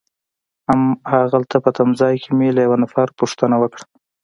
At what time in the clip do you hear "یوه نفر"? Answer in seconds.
2.65-3.07